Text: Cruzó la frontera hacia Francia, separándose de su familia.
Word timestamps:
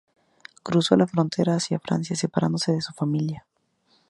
Cruzó 0.63 0.95
la 0.95 1.05
frontera 1.05 1.53
hacia 1.57 1.77
Francia, 1.77 2.15
separándose 2.15 2.71
de 2.71 2.81
su 2.81 2.91
familia. 2.91 3.45